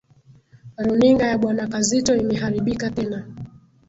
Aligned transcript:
Runinga 0.77 1.25
ya 1.27 1.37
Bwana 1.37 1.67
Kazito 1.67 2.15
imeharibika 2.15 2.89
tena. 2.89 3.25